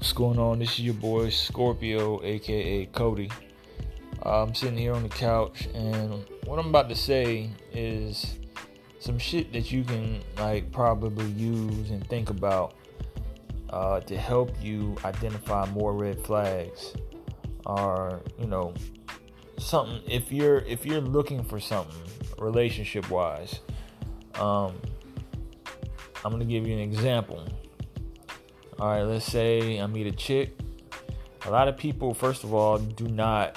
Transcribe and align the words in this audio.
What's 0.00 0.14
going 0.14 0.38
on? 0.38 0.60
This 0.60 0.70
is 0.70 0.80
your 0.80 0.94
boy 0.94 1.28
Scorpio, 1.28 2.24
aka 2.24 2.86
Cody. 2.86 3.30
I'm 4.22 4.54
sitting 4.54 4.78
here 4.78 4.94
on 4.94 5.02
the 5.02 5.10
couch, 5.10 5.68
and 5.74 6.24
what 6.46 6.58
I'm 6.58 6.68
about 6.68 6.88
to 6.88 6.94
say 6.94 7.50
is 7.74 8.38
some 8.98 9.18
shit 9.18 9.52
that 9.52 9.70
you 9.70 9.84
can 9.84 10.22
like 10.38 10.72
probably 10.72 11.26
use 11.32 11.90
and 11.90 12.04
think 12.08 12.30
about 12.30 12.76
uh, 13.68 14.00
to 14.00 14.16
help 14.16 14.54
you 14.62 14.96
identify 15.04 15.66
more 15.66 15.92
red 15.92 16.24
flags, 16.24 16.94
or 17.66 18.22
you 18.38 18.46
know, 18.46 18.72
something. 19.58 20.00
If 20.10 20.32
you're 20.32 20.60
if 20.60 20.86
you're 20.86 21.02
looking 21.02 21.44
for 21.44 21.60
something 21.60 22.00
relationship 22.38 23.10
wise, 23.10 23.60
um, 24.36 24.80
I'm 26.24 26.32
gonna 26.32 26.46
give 26.46 26.66
you 26.66 26.72
an 26.72 26.80
example 26.80 27.46
all 28.80 28.88
right, 28.88 29.02
let's 29.02 29.26
say 29.26 29.78
I 29.78 29.86
meet 29.86 30.06
a 30.06 30.10
chick. 30.10 30.58
A 31.44 31.50
lot 31.50 31.68
of 31.68 31.76
people, 31.76 32.14
first 32.14 32.44
of 32.44 32.54
all, 32.54 32.78
do 32.78 33.08
not 33.08 33.56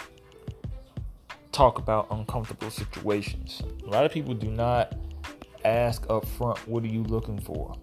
talk 1.54 1.78
about 1.78 2.08
uncomfortable 2.12 2.70
situations. 2.70 3.62
A 3.88 3.90
lot 3.90 4.04
of 4.04 4.12
people 4.12 4.34
do 4.34 4.52
not 4.52 4.96
ask 5.64 6.06
up 6.10 6.28
front, 6.28 6.58
what 6.68 6.84
are 6.84 6.88
you 6.88 7.04
looking 7.04 7.40
for? 7.40 7.74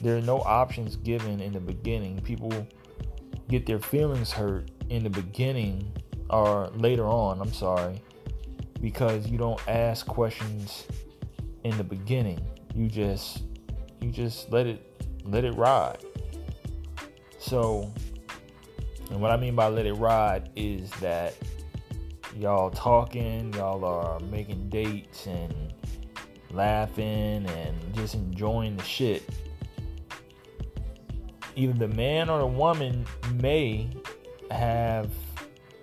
There 0.00 0.16
are 0.16 0.22
no 0.22 0.38
options 0.40 0.96
given 0.96 1.40
in 1.40 1.52
the 1.52 1.60
beginning. 1.60 2.22
People 2.22 2.66
get 3.50 3.66
their 3.66 3.78
feelings 3.78 4.32
hurt 4.32 4.70
in 4.88 5.02
the 5.02 5.10
beginning 5.10 5.92
or 6.30 6.70
later 6.74 7.06
on, 7.06 7.38
I'm 7.38 7.52
sorry, 7.52 8.00
because 8.80 9.26
you 9.28 9.36
don't 9.36 9.60
ask 9.68 10.06
questions 10.06 10.86
in 11.64 11.76
the 11.76 11.84
beginning. 11.84 12.40
You 12.74 12.88
just 12.88 13.42
you 14.00 14.10
just 14.10 14.50
let 14.50 14.66
it 14.66 14.91
let 15.24 15.44
it 15.44 15.54
ride. 15.54 15.98
So, 17.38 17.92
and 19.10 19.20
what 19.20 19.30
I 19.30 19.36
mean 19.36 19.54
by 19.54 19.68
let 19.68 19.86
it 19.86 19.94
ride 19.94 20.50
is 20.56 20.90
that 21.00 21.34
y'all 22.36 22.70
talking, 22.70 23.52
y'all 23.54 23.84
are 23.84 24.20
making 24.20 24.68
dates 24.68 25.26
and 25.26 25.52
laughing 26.50 27.46
and 27.46 27.94
just 27.94 28.14
enjoying 28.14 28.76
the 28.76 28.82
shit. 28.82 29.22
Either 31.56 31.74
the 31.74 31.88
man 31.88 32.30
or 32.30 32.38
the 32.38 32.46
woman 32.46 33.04
may 33.34 33.90
have 34.50 35.10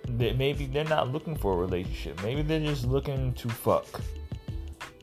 that 0.08 0.36
maybe 0.36 0.66
they're 0.66 0.84
not 0.84 1.12
looking 1.12 1.36
for 1.36 1.52
a 1.52 1.56
relationship. 1.56 2.20
Maybe 2.24 2.42
they're 2.42 2.58
just 2.60 2.84
looking 2.84 3.32
to 3.34 3.48
fuck. 3.48 4.00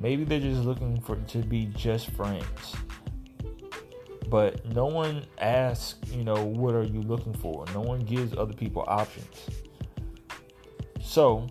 Maybe 0.02 0.25
they're 0.25 0.40
just 0.40 0.64
looking 0.64 1.00
for 1.00 1.16
to 1.16 1.38
be 1.40 1.66
just 1.67 2.12
friends 2.12 2.75
but 4.30 4.66
no 4.73 4.86
one 4.86 5.25
asks, 5.39 5.95
you 6.11 6.23
know, 6.23 6.44
what 6.44 6.75
are 6.75 6.83
you 6.83 7.02
looking 7.02 7.33
for? 7.33 7.66
No 7.73 7.81
one 7.81 8.00
gives 8.00 8.36
other 8.36 8.53
people 8.53 8.84
options. 8.88 9.47
So 11.02 11.47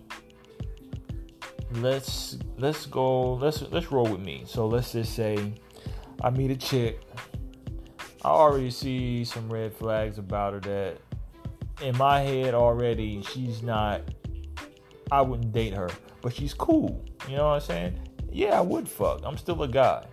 let's 1.72 2.38
let's 2.58 2.86
go 2.86 3.34
let's 3.34 3.62
let's 3.70 3.90
roll 3.90 4.06
with 4.06 4.20
me. 4.20 4.44
So 4.46 4.66
let's 4.66 4.92
just 4.92 5.14
say 5.14 5.54
I 6.22 6.30
meet 6.30 6.50
a 6.50 6.56
chick. 6.56 7.00
I 8.24 8.28
already 8.28 8.70
see 8.70 9.24
some 9.24 9.48
red 9.52 9.72
flags 9.72 10.18
about 10.18 10.54
her 10.54 10.60
that 10.60 10.98
in 11.82 11.96
my 11.96 12.20
head 12.20 12.54
already 12.54 13.22
she's 13.22 13.62
not 13.62 14.02
I 15.10 15.20
wouldn't 15.22 15.52
date 15.52 15.74
her, 15.74 15.88
but 16.20 16.34
she's 16.34 16.52
cool. 16.52 17.04
You 17.28 17.36
know 17.36 17.48
what 17.48 17.54
I'm 17.54 17.60
saying? 17.60 18.08
Yeah, 18.32 18.58
I 18.58 18.60
would 18.60 18.88
fuck. 18.88 19.20
I'm 19.24 19.36
still 19.36 19.62
a 19.62 19.68
guy. 19.68 20.04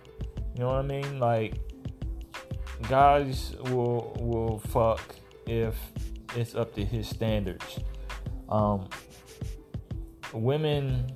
You 0.54 0.60
know 0.60 0.68
what 0.68 0.76
I 0.76 0.82
mean? 0.82 1.18
Like 1.18 1.58
guys 2.82 3.54
will 3.64 4.16
will 4.20 4.58
fuck 4.58 5.14
if 5.46 5.76
it's 6.36 6.54
up 6.54 6.74
to 6.74 6.84
his 6.84 7.08
standards. 7.08 7.78
Um, 8.48 8.88
women, 10.32 11.06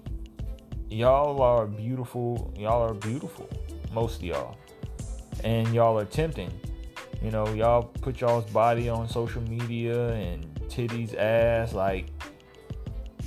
y'all 0.88 1.42
are 1.42 1.66
beautiful. 1.66 2.54
Y'all 2.56 2.82
are 2.88 2.94
beautiful, 2.94 3.48
most 3.92 4.16
of 4.16 4.24
y'all, 4.24 4.56
and 5.44 5.72
y'all 5.74 5.98
are 5.98 6.04
tempting. 6.04 6.52
You 7.22 7.32
know, 7.32 7.48
y'all 7.48 7.82
put 7.82 8.20
y'all's 8.20 8.48
body 8.50 8.88
on 8.88 9.08
social 9.08 9.42
media 9.42 10.10
and 10.12 10.44
titties, 10.68 11.16
ass, 11.16 11.72
like 11.72 12.06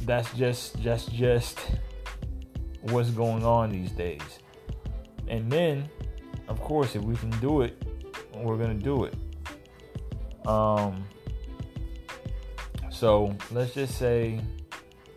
that's 0.05 0.33
just 0.33 0.79
just 0.79 1.11
just 1.11 1.59
what's 2.81 3.11
going 3.11 3.43
on 3.43 3.69
these 3.69 3.91
days. 3.91 4.39
And 5.27 5.51
then, 5.51 5.89
of 6.47 6.59
course, 6.61 6.95
if 6.95 7.03
we 7.03 7.15
can 7.15 7.29
do 7.39 7.61
it, 7.61 7.81
we're 8.43 8.57
gonna 8.57 8.73
do 8.73 9.05
it. 9.05 9.15
Um, 10.47 11.05
so 12.89 13.35
let's 13.51 13.73
just 13.73 13.97
say 13.97 14.41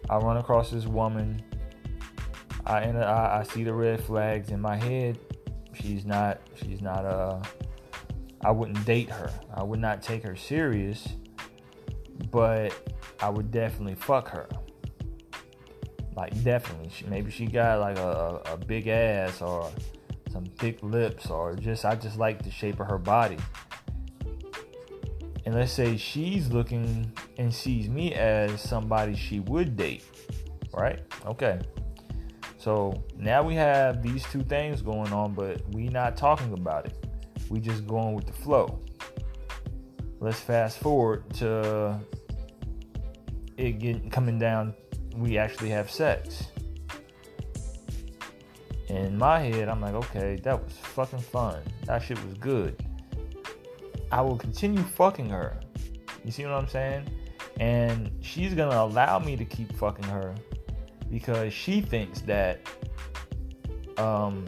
I 0.08 0.16
run 0.16 0.36
across 0.36 0.70
this 0.70 0.86
woman. 0.86 1.42
I 2.66 2.84
I, 2.84 3.40
I 3.40 3.42
see 3.42 3.64
the 3.64 3.72
red 3.72 4.02
flags 4.02 4.50
in 4.50 4.60
my 4.60 4.76
head. 4.76 5.18
She's 5.74 6.04
not. 6.04 6.40
She's 6.54 6.80
not. 6.80 7.04
Uh, 7.04 7.42
I 8.44 8.50
wouldn't 8.50 8.84
date 8.84 9.10
her. 9.10 9.30
I 9.54 9.62
would 9.62 9.80
not 9.80 10.02
take 10.02 10.22
her 10.22 10.36
serious. 10.36 11.06
But 12.30 12.72
I 13.20 13.28
would 13.28 13.50
definitely 13.50 13.96
fuck 13.96 14.28
her. 14.28 14.48
Like 16.16 16.42
definitely. 16.44 16.90
She, 16.90 17.06
maybe 17.06 17.30
she 17.30 17.46
got 17.46 17.80
like 17.80 17.98
a, 17.98 18.40
a 18.46 18.56
big 18.56 18.86
ass 18.86 19.42
or 19.42 19.70
some 20.34 20.44
thick 20.58 20.82
lips 20.82 21.30
or 21.30 21.54
just 21.54 21.84
I 21.84 21.94
just 21.94 22.18
like 22.18 22.42
the 22.42 22.50
shape 22.50 22.80
of 22.80 22.88
her 22.88 22.98
body. 22.98 23.38
And 25.46 25.54
let's 25.54 25.72
say 25.72 25.96
she's 25.96 26.48
looking 26.48 27.12
and 27.38 27.54
sees 27.54 27.88
me 27.88 28.14
as 28.14 28.60
somebody 28.60 29.14
she 29.14 29.38
would 29.40 29.76
date, 29.76 30.02
right? 30.72 31.00
Okay. 31.24 31.60
So 32.58 33.04
now 33.16 33.44
we 33.44 33.54
have 33.54 34.02
these 34.02 34.24
two 34.24 34.42
things 34.42 34.82
going 34.82 35.12
on, 35.12 35.34
but 35.34 35.62
we 35.72 35.86
not 35.88 36.16
talking 36.16 36.52
about 36.52 36.86
it. 36.86 37.06
We 37.48 37.60
just 37.60 37.86
going 37.86 38.14
with 38.14 38.26
the 38.26 38.32
flow. 38.32 38.80
Let's 40.18 40.40
fast 40.40 40.78
forward 40.78 41.32
to 41.34 42.00
it 43.56 43.78
getting 43.78 44.10
coming 44.10 44.38
down. 44.38 44.74
We 45.14 45.38
actually 45.38 45.68
have 45.68 45.90
sex 45.90 46.48
in 48.96 49.18
my 49.18 49.40
head, 49.40 49.68
I'm 49.68 49.80
like, 49.80 49.94
okay, 49.94 50.36
that 50.42 50.62
was 50.62 50.72
fucking 50.74 51.20
fun. 51.20 51.62
That 51.86 51.98
shit 52.00 52.22
was 52.24 52.34
good. 52.34 52.82
I 54.12 54.20
will 54.20 54.36
continue 54.36 54.82
fucking 54.82 55.28
her. 55.28 55.58
You 56.24 56.30
see 56.30 56.44
what 56.44 56.52
I'm 56.52 56.68
saying? 56.68 57.08
And 57.58 58.10
she's 58.20 58.54
gonna 58.54 58.76
allow 58.76 59.18
me 59.18 59.36
to 59.36 59.44
keep 59.44 59.74
fucking 59.76 60.04
her 60.04 60.34
because 61.10 61.52
she 61.52 61.80
thinks 61.80 62.20
that, 62.22 62.60
um, 63.96 64.46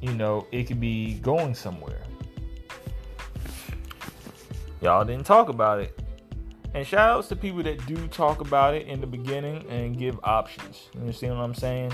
you 0.00 0.12
know, 0.14 0.46
it 0.52 0.64
could 0.64 0.80
be 0.80 1.14
going 1.14 1.54
somewhere. 1.54 2.02
Y'all 4.80 5.04
didn't 5.04 5.26
talk 5.26 5.48
about 5.48 5.80
it. 5.80 5.98
And 6.74 6.86
shout 6.86 7.10
outs 7.10 7.28
to 7.28 7.36
people 7.36 7.62
that 7.62 7.84
do 7.86 8.08
talk 8.08 8.40
about 8.40 8.74
it 8.74 8.86
in 8.86 9.00
the 9.00 9.06
beginning 9.06 9.66
and 9.68 9.96
give 9.96 10.18
options. 10.24 10.88
You 10.94 11.00
understand 11.00 11.36
what 11.36 11.44
I'm 11.44 11.54
saying? 11.54 11.92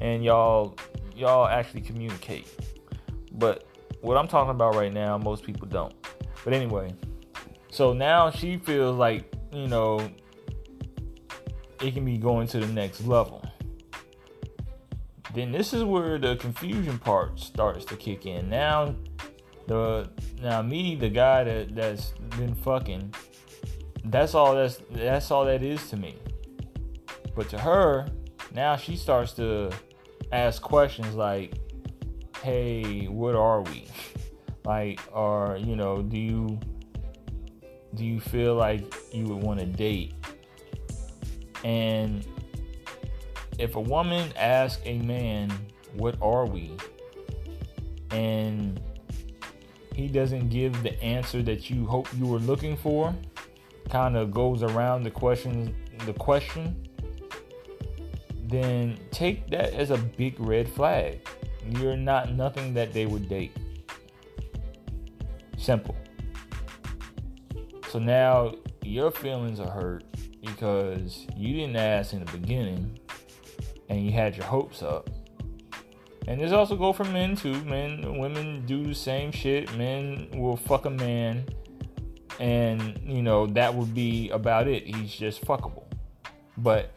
And 0.00 0.22
y'all 0.22 0.76
y'all 1.18 1.46
actually 1.46 1.80
communicate. 1.80 2.46
But 3.32 3.66
what 4.00 4.16
I'm 4.16 4.28
talking 4.28 4.50
about 4.50 4.74
right 4.74 4.92
now, 4.92 5.18
most 5.18 5.42
people 5.44 5.66
don't. 5.66 5.94
But 6.44 6.52
anyway, 6.52 6.94
so 7.70 7.92
now 7.92 8.30
she 8.30 8.56
feels 8.58 8.96
like, 8.96 9.32
you 9.52 9.66
know, 9.66 10.08
it 11.82 11.94
can 11.94 12.04
be 12.04 12.16
going 12.16 12.46
to 12.48 12.60
the 12.60 12.66
next 12.66 13.04
level. 13.06 13.44
Then 15.34 15.52
this 15.52 15.72
is 15.72 15.84
where 15.84 16.18
the 16.18 16.36
confusion 16.36 16.98
part 16.98 17.38
starts 17.38 17.84
to 17.86 17.96
kick 17.96 18.26
in. 18.26 18.48
Now 18.48 18.94
the 19.66 20.08
now 20.42 20.62
me, 20.62 20.96
the 20.96 21.10
guy 21.10 21.44
that, 21.44 21.74
that's 21.74 22.12
been 22.36 22.54
fucking, 22.54 23.14
that's 24.06 24.34
all 24.34 24.54
that's 24.54 24.80
that's 24.90 25.30
all 25.30 25.44
that 25.44 25.62
is 25.62 25.90
to 25.90 25.96
me. 25.96 26.16
But 27.36 27.48
to 27.50 27.58
her, 27.58 28.08
now 28.54 28.76
she 28.76 28.96
starts 28.96 29.32
to 29.34 29.70
ask 30.32 30.62
questions 30.62 31.14
like, 31.14 31.54
"Hey, 32.42 33.06
what 33.06 33.34
are 33.34 33.62
we?" 33.62 33.86
Like, 34.64 35.00
or 35.14 35.56
you 35.58 35.76
know, 35.76 36.02
do 36.02 36.18
you 36.18 36.60
do 37.94 38.04
you 38.04 38.20
feel 38.20 38.54
like 38.54 38.84
you 39.14 39.24
would 39.24 39.42
want 39.42 39.60
to 39.60 39.66
date? 39.66 40.12
And 41.64 42.26
if 43.58 43.76
a 43.76 43.80
woman 43.80 44.30
asks 44.36 44.82
a 44.84 44.98
man, 44.98 45.50
"What 45.94 46.16
are 46.20 46.44
we?" 46.44 46.76
and 48.10 48.80
he 49.94 50.06
doesn't 50.06 50.48
give 50.48 50.82
the 50.82 51.00
answer 51.02 51.42
that 51.42 51.68
you 51.68 51.84
hope 51.86 52.08
you 52.16 52.26
were 52.26 52.38
looking 52.38 52.76
for, 52.76 53.14
kind 53.90 54.16
of 54.16 54.30
goes 54.30 54.62
around 54.62 55.02
the 55.02 55.10
question 55.10 55.74
the 56.06 56.12
question 56.12 56.87
then 58.48 58.98
take 59.10 59.48
that 59.50 59.72
as 59.74 59.90
a 59.90 59.98
big 59.98 60.38
red 60.40 60.68
flag. 60.68 61.20
You're 61.66 61.96
not 61.96 62.32
nothing 62.32 62.74
that 62.74 62.92
they 62.92 63.06
would 63.06 63.28
date. 63.28 63.56
Simple. 65.56 65.96
So 67.88 67.98
now 67.98 68.54
your 68.82 69.10
feelings 69.10 69.60
are 69.60 69.70
hurt 69.70 70.04
because 70.40 71.26
you 71.36 71.54
didn't 71.54 71.76
ask 71.76 72.12
in 72.12 72.24
the 72.24 72.32
beginning 72.32 72.98
and 73.88 74.04
you 74.04 74.12
had 74.12 74.36
your 74.36 74.46
hopes 74.46 74.82
up. 74.82 75.10
And 76.26 76.38
this 76.38 76.52
also 76.52 76.76
go 76.76 76.92
for 76.92 77.04
men 77.04 77.36
too. 77.36 77.64
Men, 77.64 78.18
women 78.18 78.66
do 78.66 78.84
the 78.84 78.94
same 78.94 79.32
shit. 79.32 79.74
Men 79.78 80.28
will 80.34 80.58
fuck 80.58 80.84
a 80.84 80.90
man, 80.90 81.46
and 82.38 83.00
you 83.02 83.22
know 83.22 83.46
that 83.46 83.74
would 83.74 83.94
be 83.94 84.28
about 84.28 84.68
it. 84.68 84.86
He's 84.86 85.10
just 85.14 85.42
fuckable. 85.42 85.84
But 86.58 86.90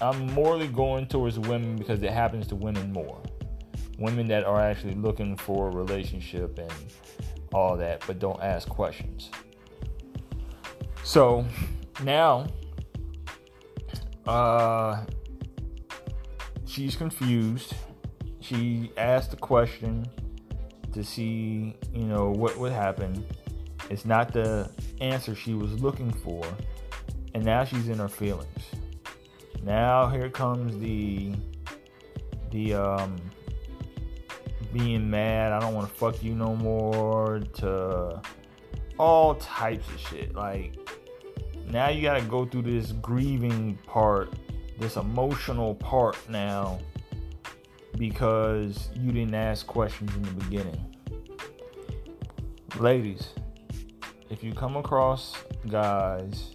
I'm 0.00 0.32
morally 0.32 0.68
going 0.68 1.06
towards 1.06 1.38
women 1.38 1.76
because 1.76 2.02
it 2.02 2.10
happens 2.10 2.46
to 2.48 2.56
women 2.56 2.92
more. 2.92 3.20
Women 3.98 4.26
that 4.28 4.44
are 4.44 4.60
actually 4.60 4.94
looking 4.94 5.36
for 5.36 5.68
a 5.68 5.70
relationship 5.70 6.58
and 6.58 6.72
all 7.52 7.76
that, 7.76 8.02
but 8.06 8.18
don't 8.18 8.42
ask 8.42 8.68
questions. 8.68 9.30
So 11.04 11.46
now, 12.02 12.46
uh, 14.26 15.04
she's 16.66 16.96
confused. 16.96 17.74
She 18.40 18.90
asked 18.96 19.30
the 19.30 19.36
question 19.36 20.06
to 20.92 21.04
see, 21.04 21.76
you 21.92 22.04
know, 22.04 22.30
what 22.30 22.58
would 22.58 22.72
happen. 22.72 23.24
It's 23.90 24.04
not 24.04 24.32
the 24.32 24.70
answer 25.00 25.34
she 25.34 25.54
was 25.54 25.80
looking 25.80 26.10
for, 26.10 26.44
and 27.34 27.44
now 27.44 27.64
she's 27.64 27.88
in 27.88 27.98
her 27.98 28.08
feelings. 28.08 28.64
Now 29.64 30.08
here 30.08 30.28
comes 30.28 30.76
the 30.78 31.34
the 32.50 32.74
um 32.74 33.16
being 34.74 35.08
mad, 35.08 35.52
I 35.52 35.60
don't 35.60 35.72
want 35.74 35.88
to 35.88 35.94
fuck 35.94 36.22
you 36.22 36.34
no 36.34 36.54
more 36.54 37.40
to 37.54 38.20
all 38.98 39.36
types 39.36 39.88
of 39.88 40.00
shit. 40.00 40.34
Like 40.34 40.76
now 41.70 41.88
you 41.88 42.02
got 42.02 42.20
to 42.20 42.26
go 42.26 42.44
through 42.44 42.62
this 42.62 42.92
grieving 42.92 43.78
part, 43.86 44.34
this 44.78 44.96
emotional 44.96 45.76
part 45.76 46.16
now 46.28 46.78
because 47.96 48.90
you 48.94 49.12
didn't 49.12 49.34
ask 49.34 49.66
questions 49.66 50.14
in 50.14 50.22
the 50.22 50.44
beginning. 50.44 50.96
Ladies, 52.78 53.28
if 54.28 54.42
you 54.44 54.52
come 54.52 54.76
across 54.76 55.36
guys, 55.68 56.53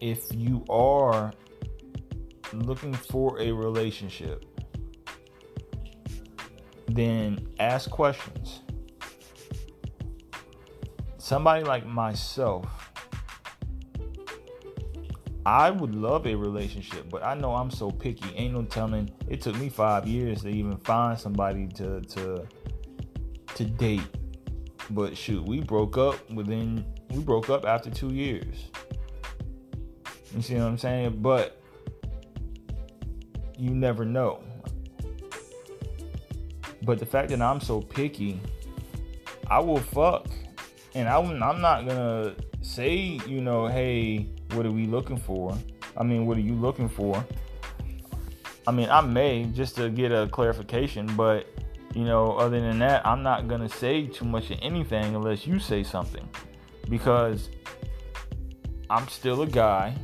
if 0.00 0.24
you 0.34 0.64
are 0.68 1.32
looking 2.52 2.94
for 2.94 3.40
a 3.40 3.52
relationship, 3.52 4.44
then 6.86 7.46
ask 7.58 7.90
questions. 7.90 8.62
Somebody 11.18 11.64
like 11.64 11.86
myself, 11.86 12.66
I 15.44 15.70
would 15.70 15.94
love 15.94 16.26
a 16.26 16.34
relationship, 16.34 17.08
but 17.10 17.24
I 17.24 17.34
know 17.34 17.54
I'm 17.54 17.70
so 17.70 17.90
picky. 17.90 18.34
Ain't 18.34 18.54
no 18.54 18.62
telling. 18.62 19.10
It 19.28 19.40
took 19.40 19.56
me 19.56 19.68
five 19.68 20.06
years 20.06 20.42
to 20.42 20.48
even 20.48 20.76
find 20.78 21.18
somebody 21.18 21.66
to 21.68 22.00
to 22.00 22.46
to 23.54 23.64
date. 23.64 24.02
But 24.90 25.16
shoot, 25.16 25.46
we 25.46 25.60
broke 25.60 25.98
up 25.98 26.30
within 26.30 26.84
we 27.10 27.20
broke 27.20 27.50
up 27.50 27.66
after 27.66 27.90
two 27.90 28.12
years. 28.14 28.70
You 30.34 30.42
see 30.42 30.54
what 30.54 30.64
I'm 30.64 30.78
saying? 30.78 31.18
But 31.20 31.60
you 33.58 33.70
never 33.70 34.04
know. 34.04 34.42
But 36.82 36.98
the 36.98 37.06
fact 37.06 37.30
that 37.30 37.42
I'm 37.42 37.60
so 37.60 37.80
picky, 37.80 38.40
I 39.48 39.58
will 39.60 39.78
fuck, 39.78 40.28
and 40.94 41.08
I'm 41.08 41.42
I'm 41.42 41.60
not 41.60 41.86
gonna 41.86 42.34
say 42.62 43.20
you 43.26 43.40
know, 43.40 43.66
hey 43.66 44.28
what 44.52 44.64
are 44.64 44.72
we 44.72 44.86
looking 44.86 45.16
for? 45.16 45.56
I 45.96 46.04
mean, 46.04 46.26
what 46.26 46.36
are 46.36 46.42
you 46.42 46.54
looking 46.54 46.88
for? 46.88 47.24
I 48.66 48.70
mean, 48.70 48.88
I 48.90 49.00
may 49.00 49.44
just 49.44 49.76
to 49.76 49.90
get 49.90 50.12
a 50.12 50.28
clarification, 50.28 51.14
but 51.16 51.46
you 51.94 52.04
know, 52.04 52.36
other 52.36 52.60
than 52.60 52.78
that, 52.80 53.06
I'm 53.06 53.22
not 53.22 53.48
gonna 53.48 53.68
say 53.68 54.06
too 54.06 54.24
much 54.24 54.50
of 54.50 54.58
anything 54.62 55.14
unless 55.14 55.46
you 55.46 55.58
say 55.58 55.82
something 55.82 56.26
because 56.88 57.50
I'm 58.90 59.08
still 59.08 59.42
a 59.42 59.46
guy. 59.46 59.94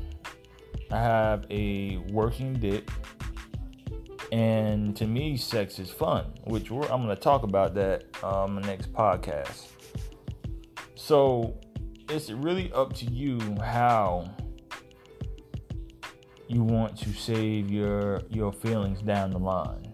I 0.90 0.98
have 0.98 1.46
a 1.50 1.98
working 2.10 2.54
dick, 2.54 2.88
and 4.32 4.96
to 4.96 5.06
me, 5.06 5.36
sex 5.36 5.78
is 5.78 5.90
fun, 5.90 6.26
which 6.44 6.70
I'm 6.70 7.02
gonna 7.02 7.16
talk 7.16 7.42
about 7.42 7.74
that 7.74 8.04
um, 8.22 8.56
the 8.56 8.62
next 8.62 8.92
podcast. 8.92 9.68
So 10.94 11.58
it's 12.08 12.30
really 12.30 12.72
up 12.72 12.92
to 12.94 13.06
you 13.06 13.38
how 13.62 14.30
you 16.48 16.62
want 16.62 16.96
to 16.98 17.12
save 17.12 17.70
your 17.70 18.22
your 18.30 18.52
feelings 18.52 19.02
down 19.02 19.30
the 19.30 19.38
line. 19.38 19.92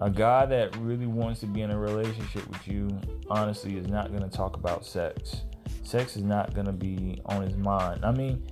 A 0.00 0.10
guy 0.10 0.44
that 0.44 0.76
really 0.76 1.06
wants 1.06 1.40
to 1.40 1.46
be 1.46 1.62
in 1.62 1.70
a 1.70 1.78
relationship 1.78 2.46
with 2.48 2.68
you, 2.68 3.00
honestly, 3.30 3.78
is 3.78 3.88
not 3.88 4.08
going 4.10 4.22
to 4.22 4.28
talk 4.28 4.56
about 4.56 4.84
sex. 4.84 5.42
Sex 5.84 6.16
is 6.16 6.22
not 6.22 6.52
going 6.52 6.66
to 6.66 6.72
be 6.72 7.22
on 7.24 7.40
his 7.40 7.56
mind. 7.56 8.04
I 8.04 8.12
mean, 8.12 8.46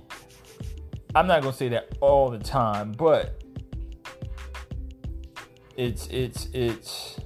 I'm 1.15 1.27
not 1.27 1.43
to 1.43 1.53
say 1.53 1.69
that 1.69 1.97
all 2.01 2.29
the 2.29 2.37
time, 2.37 2.91
but 2.91 3.41
it's 5.77 6.07
it's 6.07 6.49
it's 6.51 7.17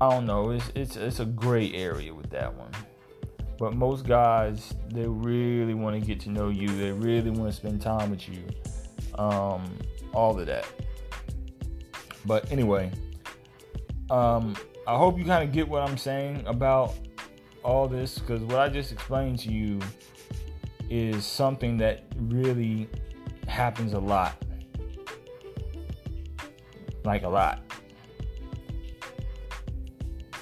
I 0.00 0.10
don't 0.10 0.26
know. 0.26 0.50
It's 0.50 0.72
it's 0.74 0.96
it's 0.96 1.20
a 1.20 1.24
gray 1.24 1.72
area 1.72 2.12
with 2.12 2.30
that 2.30 2.52
one. 2.52 2.72
But 3.60 3.74
most 3.74 4.06
guys, 4.06 4.74
they 4.92 5.06
really 5.06 5.74
want 5.74 5.98
to 5.98 6.04
get 6.04 6.18
to 6.20 6.30
know 6.30 6.48
you. 6.48 6.66
They 6.66 6.90
really 6.90 7.30
want 7.30 7.48
to 7.52 7.56
spend 7.56 7.80
time 7.80 8.10
with 8.10 8.28
you. 8.28 8.44
Um, 9.14 9.78
all 10.12 10.38
of 10.38 10.46
that. 10.46 10.66
But 12.26 12.50
anyway, 12.50 12.90
um, 14.10 14.56
I 14.88 14.96
hope 14.96 15.16
you 15.16 15.24
kind 15.24 15.48
of 15.48 15.52
get 15.52 15.68
what 15.68 15.88
I'm 15.88 15.96
saying 15.96 16.42
about 16.46 16.94
all 17.62 17.86
this 17.86 18.18
because 18.18 18.42
what 18.42 18.58
I 18.58 18.68
just 18.68 18.90
explained 18.90 19.38
to 19.40 19.52
you 19.52 19.80
is 20.90 21.24
something 21.24 21.76
that 21.78 22.04
really 22.16 22.88
happens 23.48 23.92
a 23.92 23.98
lot. 23.98 24.36
Like 27.04 27.22
a 27.22 27.28
lot 27.28 27.64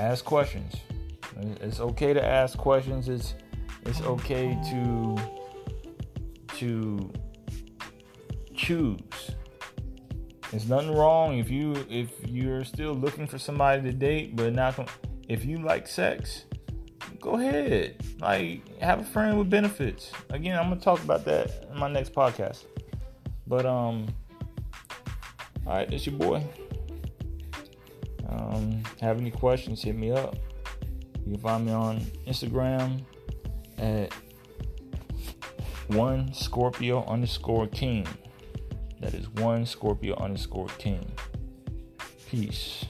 ask 0.03 0.25
questions. 0.25 0.75
It's 1.61 1.81
okay 1.81 2.13
to 2.13 2.25
ask 2.25 2.59
questions. 2.59 3.09
It's 3.09 3.35
it's 3.85 4.01
okay 4.03 4.59
to 4.71 5.17
to 6.57 7.13
choose. 8.55 9.01
There's 10.51 10.69
nothing 10.69 10.95
wrong 10.95 11.39
if 11.39 11.51
you 11.51 11.87
if 11.89 12.11
you're 12.27 12.65
still 12.65 12.95
looking 12.95 13.27
for 13.27 13.39
somebody 13.39 13.83
to 13.83 13.93
date, 13.93 14.37
but 14.37 14.53
not 14.53 14.91
if 15.29 15.45
you 15.45 15.59
like 15.59 15.87
sex, 15.87 16.45
go 17.23 17.37
ahead. 17.37 17.97
Like 18.21 18.79
have 18.81 19.01
a 19.01 19.05
friend 19.05 19.39
with 19.39 19.49
benefits. 19.49 20.11
Again, 20.29 20.59
I'm 20.59 20.69
gonna 20.69 20.81
talk 20.81 21.03
about 21.03 21.25
that 21.25 21.69
in 21.73 21.79
my 21.79 21.89
next 21.89 22.13
podcast. 22.13 22.65
But 23.47 23.65
um, 23.65 24.09
all 25.67 25.75
right, 25.75 25.91
it's 25.91 26.05
your 26.05 26.17
boy. 26.17 26.45
Um, 28.29 28.83
have 29.01 29.19
any 29.19 29.31
questions, 29.31 29.83
hit 29.83 29.97
me 29.97 30.11
up. 30.11 30.37
You 31.25 31.33
can 31.35 31.41
find 31.41 31.67
me 31.67 31.73
on 31.73 32.01
Instagram 32.27 33.05
at 33.79 34.13
one 35.89 36.33
Scorpio 36.35 37.05
underscore 37.07 37.69
king. 37.69 38.07
That 39.01 39.15
is 39.15 39.29
one 39.31 39.65
Scorpio 39.65 40.17
underscore 40.17 40.69
king. 40.79 41.11
Peace. 42.29 42.85